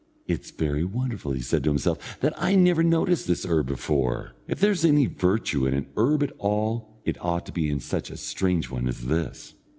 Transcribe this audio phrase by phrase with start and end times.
[0.25, 4.31] "It's very wonderful," said he to himself, "that I never noticed this herb before.
[4.47, 8.09] If there's any virtue in an herb at all, it ought to be in such
[8.09, 9.53] a strange one as this."